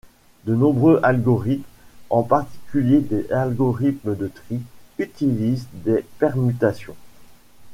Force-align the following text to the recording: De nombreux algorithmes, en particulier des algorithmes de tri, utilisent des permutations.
De 0.47 0.55
nombreux 0.55 0.99
algorithmes, 1.03 1.61
en 2.09 2.23
particulier 2.23 3.01
des 3.01 3.31
algorithmes 3.31 4.15
de 4.15 4.29
tri, 4.33 4.59
utilisent 4.97 5.67
des 5.85 6.03
permutations. 6.17 6.95